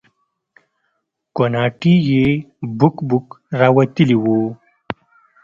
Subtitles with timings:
[1.35, 2.25] کوناټي يې
[2.77, 3.27] بوک بوک
[3.59, 4.41] راوتلي وو.